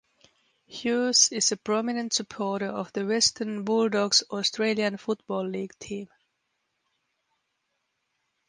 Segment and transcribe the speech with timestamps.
[0.65, 6.07] Hughes is a prominent supporter of the Western Bulldogs Australian Football League team.